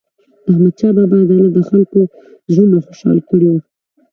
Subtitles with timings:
[0.45, 1.99] د احمدشاه بابا عدالت د خلکو
[2.53, 3.59] زړونه خوشحال کړي وو.